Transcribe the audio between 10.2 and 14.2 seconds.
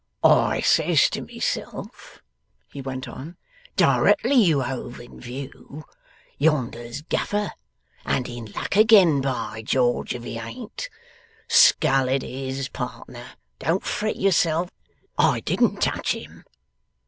he ain't! Scull it is, pardner don't fret